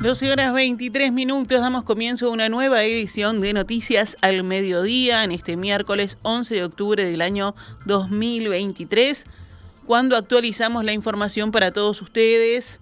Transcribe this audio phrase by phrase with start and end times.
[0.00, 5.30] 12 horas 23 minutos, damos comienzo a una nueva edición de Noticias al Mediodía en
[5.30, 7.54] este miércoles 11 de octubre del año
[7.84, 9.26] 2023,
[9.84, 12.80] cuando actualizamos la información para todos ustedes.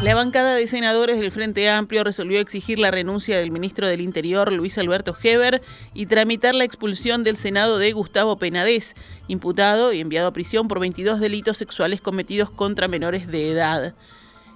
[0.00, 4.50] La bancada de senadores del Frente Amplio resolvió exigir la renuncia del ministro del Interior,
[4.50, 5.60] Luis Alberto Heber,
[5.92, 8.94] y tramitar la expulsión del Senado de Gustavo Penadez,
[9.26, 13.94] imputado y enviado a prisión por 22 delitos sexuales cometidos contra menores de edad.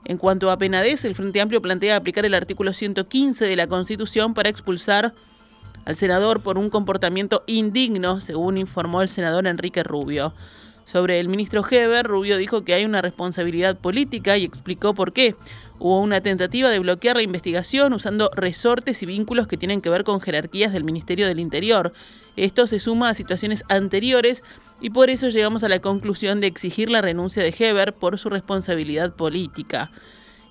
[0.04, 4.34] En cuanto a Penades, el Frente Amplio plantea aplicar el artículo 115 de la Constitución
[4.34, 5.14] para expulsar
[5.84, 10.34] al senador por un comportamiento indigno, según informó el senador Enrique Rubio.
[10.84, 15.36] Sobre el ministro Heber, Rubio dijo que hay una responsabilidad política y explicó por qué.
[15.78, 20.02] Hubo una tentativa de bloquear la investigación usando resortes y vínculos que tienen que ver
[20.02, 21.92] con jerarquías del Ministerio del Interior.
[22.36, 24.42] Esto se suma a situaciones anteriores
[24.80, 28.30] y por eso llegamos a la conclusión de exigir la renuncia de Heber por su
[28.30, 29.90] responsabilidad política.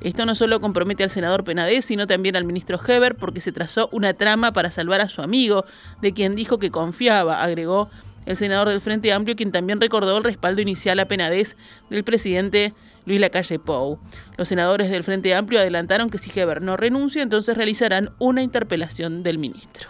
[0.02, 3.88] Esto no solo compromete al senador Penadez, sino también al ministro Heber porque se trazó
[3.92, 5.66] una trama para salvar a su amigo,
[6.02, 7.90] de quien dijo que confiaba, agregó
[8.26, 11.56] el senador del Frente Amplio, quien también recordó el respaldo inicial a Penadez
[11.90, 12.74] del presidente
[13.06, 14.00] Luis Lacalle Pou.
[14.38, 19.24] Los senadores del Frente Amplio adelantaron que si Heber no renuncia, entonces realizarán una interpelación
[19.24, 19.90] del ministro.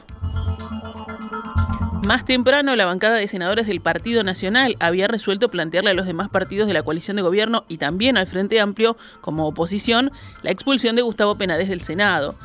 [2.04, 6.30] Más temprano, la bancada de senadores del Partido Nacional había resuelto plantearle a los demás
[6.30, 10.96] partidos de la coalición de gobierno y también al Frente Amplio, como oposición, la expulsión
[10.96, 12.36] de Gustavo Penades del Senado.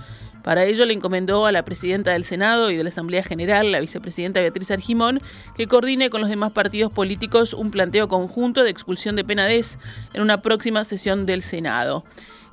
[0.44, 3.80] Para ello le encomendó a la presidenta del Senado y de la Asamblea General, la
[3.80, 5.20] vicepresidenta Beatriz Argimón,
[5.56, 9.78] que coordine con los demás partidos políticos un planteo conjunto de expulsión de Penades
[10.12, 12.04] en una próxima sesión del Senado.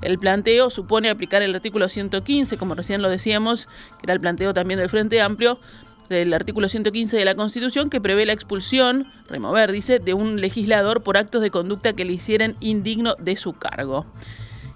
[0.01, 3.67] El planteo supone aplicar el artículo 115, como recién lo decíamos,
[3.99, 5.59] que era el planteo también del Frente Amplio,
[6.09, 11.03] del artículo 115 de la Constitución que prevé la expulsión, remover, dice, de un legislador
[11.03, 14.05] por actos de conducta que le hicieran indigno de su cargo.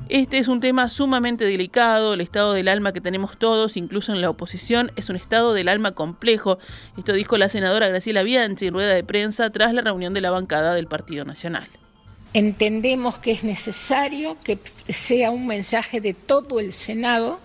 [0.10, 4.22] Este es un tema sumamente delicado, el estado del alma que tenemos todos, incluso en
[4.22, 6.60] la oposición, es un estado del alma complejo.
[6.98, 10.32] Esto dijo la senadora Graciela Bianchi en rueda de prensa tras la reunión de la
[10.32, 11.68] bancada del Partido Nacional.
[12.34, 17.40] Entendemos que es necesario que sea un mensaje de todo el Senado,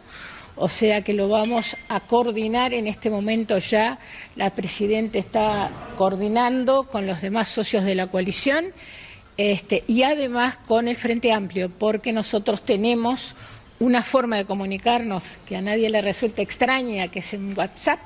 [0.57, 3.99] o sea que lo vamos a coordinar en este momento ya.
[4.37, 8.73] La Presidenta está coordinando con los demás socios de la coalición
[9.37, 13.35] este, y además con el Frente Amplio, porque nosotros tenemos
[13.81, 17.99] una forma de comunicarnos que a nadie le resulta extraña, que es en WhatsApp,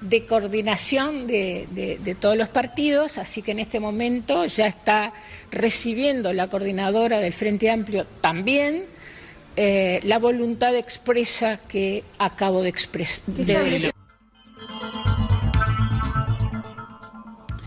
[0.00, 5.12] de coordinación de, todos los partidos, así que en este momento ya está
[5.50, 8.84] recibiendo la coordinadora del Frente Amplio también
[9.56, 13.24] eh, la voluntad expresa que acabo de expresar.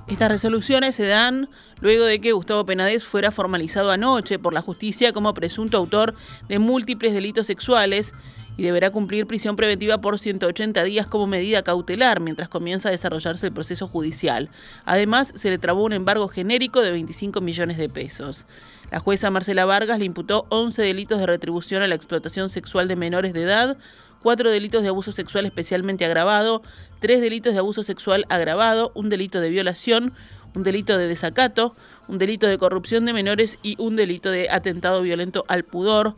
[0.08, 1.50] Estas resoluciones se dan
[1.82, 6.16] luego de que Gustavo Penades fuera formalizado anoche por la justicia como presunto autor
[6.48, 8.14] de múltiples delitos sexuales
[8.58, 13.48] y deberá cumplir prisión preventiva por 180 días como medida cautelar mientras comienza a desarrollarse
[13.48, 14.50] el proceso judicial.
[14.84, 18.48] Además, se le trabó un embargo genérico de 25 millones de pesos.
[18.92, 22.96] La jueza Marcela Vargas le imputó 11 delitos de retribución a la explotación sexual de
[22.96, 23.78] menores de edad,
[24.24, 26.64] cuatro delitos de abuso sexual especialmente agravado,
[27.00, 30.14] tres delitos de abuso sexual agravado, un delito de violación,
[30.56, 31.76] un delito de desacato,
[32.08, 36.16] un delito de corrupción de menores y un delito de atentado violento al pudor,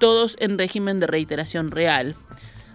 [0.00, 2.16] todos en régimen de reiteración real.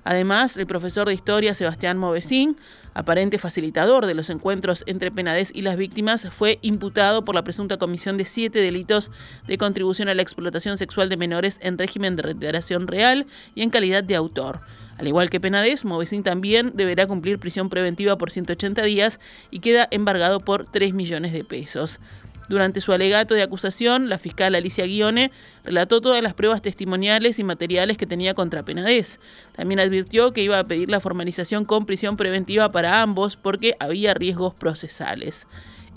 [0.05, 2.57] Además, el profesor de historia Sebastián Movesín,
[2.93, 7.77] aparente facilitador de los encuentros entre Penades y las víctimas, fue imputado por la presunta
[7.77, 9.11] comisión de siete delitos
[9.47, 13.25] de contribución a la explotación sexual de menores en régimen de reiteración real
[13.55, 14.61] y en calidad de autor.
[14.97, 19.19] Al igual que Penades, Movesín también deberá cumplir prisión preventiva por 180 días
[19.49, 21.99] y queda embargado por 3 millones de pesos.
[22.47, 25.31] Durante su alegato de acusación, la fiscal Alicia Guione
[25.63, 29.19] relató todas las pruebas testimoniales y materiales que tenía contra Penades.
[29.55, 34.13] También advirtió que iba a pedir la formalización con prisión preventiva para ambos porque había
[34.13, 35.47] riesgos procesales.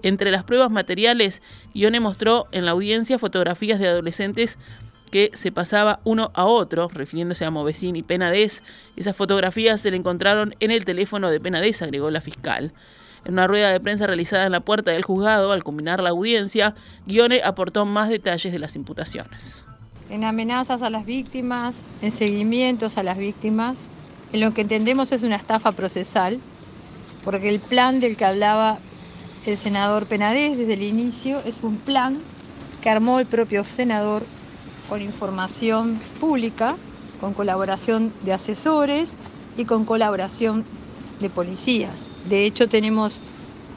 [0.03, 1.43] Entre las pruebas materiales,
[1.75, 4.59] Guione mostró en la audiencia fotografías de adolescentes
[5.11, 8.63] que se pasaba uno a otro, refiriéndose a Movesín y Penades.
[8.97, 12.73] Esas fotografías se le encontraron en el teléfono de Penades, agregó la fiscal.
[13.25, 16.75] En una rueda de prensa realizada en la puerta del juzgado, al culminar la audiencia,
[17.07, 19.65] Guione aportó más detalles de las imputaciones.
[20.11, 23.81] En amenazas a las víctimas, en seguimientos a las víctimas,
[24.33, 26.39] en lo que entendemos es una estafa procesal,
[27.25, 28.79] porque el plan del que hablaba
[29.47, 32.19] el senador Penadez desde el inicio es un plan
[32.83, 34.23] que armó el propio senador
[34.89, 36.77] con información pública,
[37.21, 39.17] con colaboración de asesores
[39.57, 40.65] y con colaboración
[41.21, 42.11] de policías.
[42.29, 43.23] De hecho, tenemos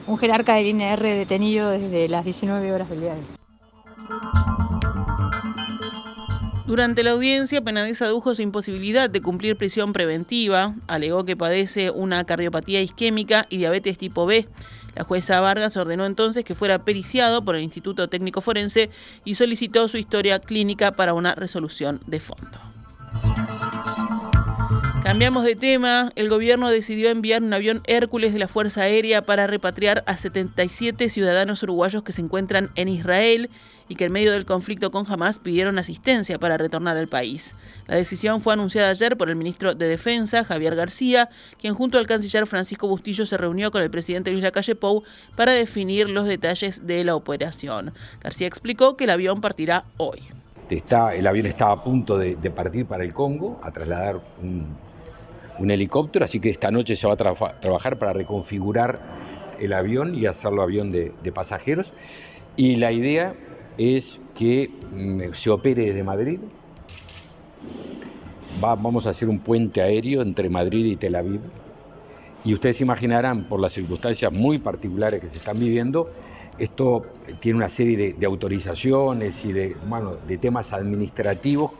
[0.08, 3.26] un jerarca del INR detenido desde las 19 horas del día de hoy.
[6.72, 12.24] Durante la audiencia, Penades adujo su imposibilidad de cumplir prisión preventiva, alegó que padece una
[12.24, 14.48] cardiopatía isquémica y diabetes tipo B.
[14.96, 18.90] La jueza Vargas ordenó entonces que fuera periciado por el Instituto Técnico Forense
[19.26, 22.70] y solicitó su historia clínica para una resolución de fondo.
[25.12, 26.13] Cambiamos de tema.
[26.16, 31.10] El gobierno decidió enviar un avión Hércules de la Fuerza Aérea para repatriar a 77
[31.10, 33.50] ciudadanos uruguayos que se encuentran en Israel
[33.90, 37.56] y que en medio del conflicto con Hamas pidieron asistencia para retornar al país.
[37.88, 41.28] La decisión fue anunciada ayer por el ministro de Defensa, Javier García,
[41.60, 45.04] quien junto al canciller Francisco Bustillo se reunió con el presidente Luis Lacalle Pou
[45.36, 47.94] para definir los detalles de la operación.
[48.22, 50.22] García explicó que el avión partirá hoy.
[50.69, 54.90] Está, el avión está a punto de, de partir para el Congo, a trasladar un
[55.59, 57.18] un helicóptero, así que esta noche se va a
[57.59, 59.00] trabajar para reconfigurar
[59.59, 61.94] el avión y hacerlo avión de, pasajeros.
[62.57, 63.36] Y la idea
[63.77, 66.39] es que mm, se opere desde Madrid.
[68.59, 71.42] vamos a hacer un puente aéreo entre Madrid y Tel Aviv.
[72.44, 76.12] Y ustedes imaginarán, por las circunstancias muy particulares que se están viviendo,
[76.57, 77.06] esto
[77.39, 81.71] tiene una serie de, autorizaciones y de, bueno, de temas administrativos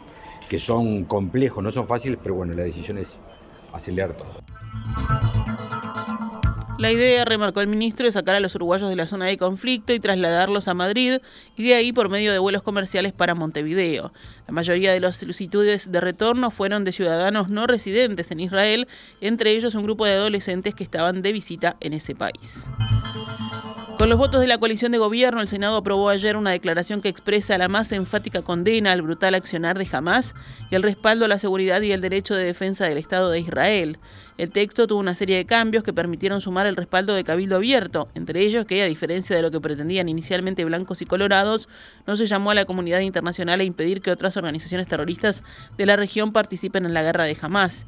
[0.50, 3.18] que son complejos, no son fáciles, pero bueno, la decisión es
[4.16, 4.42] todo.
[6.82, 9.94] La idea, remarcó el ministro, es sacar a los uruguayos de la zona de conflicto
[9.94, 11.20] y trasladarlos a Madrid
[11.56, 14.12] y de ahí por medio de vuelos comerciales para Montevideo.
[14.48, 18.88] La mayoría de las solicitudes de retorno fueron de ciudadanos no residentes en Israel,
[19.20, 22.66] entre ellos un grupo de adolescentes que estaban de visita en ese país.
[24.02, 27.08] Con los votos de la coalición de gobierno, el Senado aprobó ayer una declaración que
[27.08, 30.34] expresa la más enfática condena al brutal accionar de Hamas
[30.72, 34.00] y el respaldo a la seguridad y el derecho de defensa del Estado de Israel.
[34.40, 38.10] El texto tuvo una serie de cambios que permitieron sumar el respaldo de Cabildo Abierto,
[38.16, 41.70] entre ellos que, a diferencia de lo que pretendían inicialmente blancos y colorados,
[42.08, 45.44] no se llamó a la comunidad internacional a impedir que otras organizaciones terroristas
[45.78, 47.86] de la región participen en la guerra de Hamas.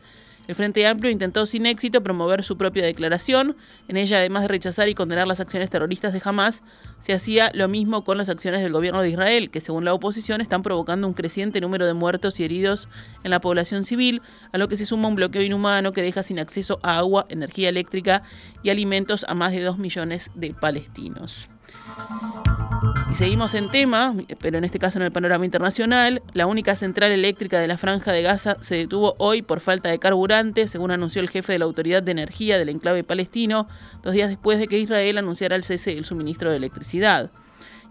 [0.48, 3.56] El Frente Amplio intentó sin éxito promover su propia declaración.
[3.88, 6.64] En ella, además de rechazar y condenar las acciones terroristas de Hamas,
[7.00, 10.42] se hacía lo mismo con las acciones del gobierno de Israel, que según la oposición
[10.42, 12.90] están provocando un creciente número de muertos y heridos
[13.24, 16.40] en la población civil, a lo que se suma un bloqueo inhumano que deja sin
[16.40, 18.24] acceso a agua, energía eléctrica
[18.64, 21.48] y alimentos a más de dos millones de palestinos.
[23.14, 27.12] Y seguimos en tema, pero en este caso en el panorama internacional, la única central
[27.12, 31.22] eléctrica de la franja de Gaza se detuvo hoy por falta de carburante, según anunció
[31.22, 33.68] el jefe de la Autoridad de Energía del enclave palestino,
[34.02, 37.30] dos días después de que Israel anunciara el cese del suministro de electricidad.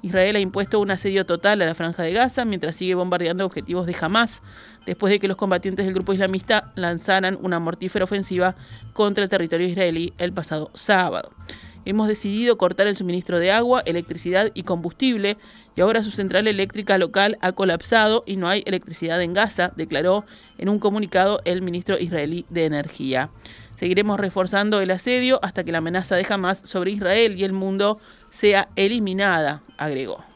[0.02, 3.86] Israel ha impuesto un asedio total a la franja de Gaza mientras sigue bombardeando objetivos
[3.86, 4.42] de Hamas,
[4.86, 8.56] después de que los combatientes del grupo islamista lanzaran una mortífera ofensiva
[8.92, 11.30] contra el territorio israelí el pasado sábado.
[11.84, 15.36] Hemos decidido cortar el suministro de agua, electricidad y combustible
[15.74, 20.24] y ahora su central eléctrica local ha colapsado y no hay electricidad en Gaza, declaró
[20.58, 23.30] en un comunicado el ministro israelí de Energía.
[23.74, 27.98] Seguiremos reforzando el asedio hasta que la amenaza de Hamas sobre Israel y el mundo
[28.30, 30.31] sea eliminada, agregó.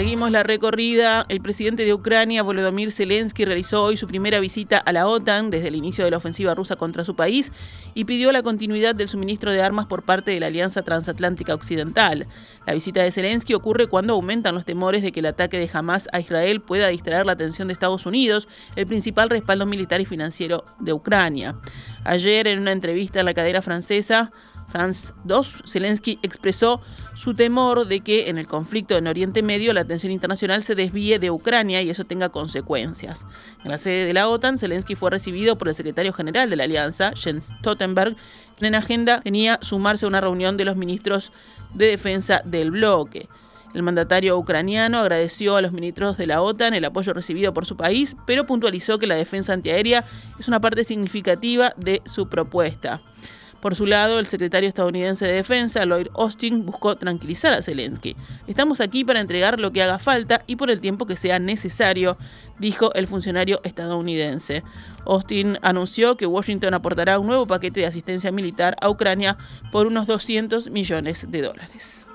[0.00, 1.26] Seguimos la recorrida.
[1.28, 5.68] El presidente de Ucrania, Volodymyr Zelensky, realizó hoy su primera visita a la OTAN desde
[5.68, 7.52] el inicio de la ofensiva rusa contra su país
[7.92, 12.26] y pidió la continuidad del suministro de armas por parte de la Alianza Transatlántica Occidental.
[12.66, 16.08] La visita de Zelensky ocurre cuando aumentan los temores de que el ataque de Hamas
[16.14, 20.64] a Israel pueda distraer la atención de Estados Unidos, el principal respaldo militar y financiero
[20.78, 21.56] de Ucrania.
[22.04, 24.32] Ayer, en una entrevista en la cadena francesa,
[24.70, 26.80] France 2, Zelensky expresó
[27.14, 31.18] su temor de que en el conflicto en Oriente Medio la atención internacional se desvíe
[31.18, 33.26] de Ucrania y eso tenga consecuencias.
[33.64, 36.64] En la sede de la OTAN, Zelensky fue recibido por el secretario general de la
[36.64, 38.16] alianza, Jens Stoltenberg,
[38.56, 41.32] quien en agenda tenía sumarse a una reunión de los ministros
[41.74, 43.28] de defensa del bloque.
[43.74, 47.76] El mandatario ucraniano agradeció a los ministros de la OTAN el apoyo recibido por su
[47.76, 50.04] país, pero puntualizó que la defensa antiaérea
[50.38, 53.00] es una parte significativa de su propuesta.
[53.60, 58.16] Por su lado, el secretario estadounidense de Defensa, Lloyd Austin, buscó tranquilizar a Zelensky.
[58.46, 62.16] Estamos aquí para entregar lo que haga falta y por el tiempo que sea necesario,
[62.58, 64.62] dijo el funcionario estadounidense.
[65.04, 69.36] Austin anunció que Washington aportará un nuevo paquete de asistencia militar a Ucrania
[69.70, 72.06] por unos 200 millones de dólares.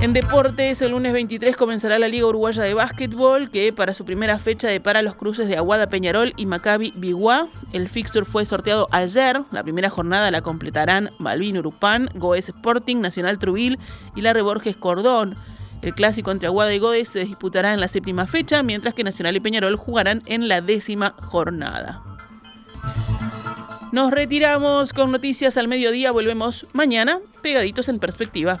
[0.00, 4.38] En deportes, el lunes 23 comenzará la Liga Uruguaya de Básquetbol, que para su primera
[4.38, 7.48] fecha depara los cruces de Aguada Peñarol y Maccabi Biguá.
[7.72, 9.42] El fixture fue sorteado ayer.
[9.50, 13.76] La primera jornada la completarán Malvin Urupán, Goes Sporting, Nacional Trubil
[14.14, 15.34] y la Reborges Cordón.
[15.82, 19.34] El clásico entre Aguada y Goes se disputará en la séptima fecha, mientras que Nacional
[19.34, 22.02] y Peñarol jugarán en la décima jornada.
[23.90, 26.12] Nos retiramos con noticias al mediodía.
[26.12, 28.60] Volvemos mañana, pegaditos en perspectiva.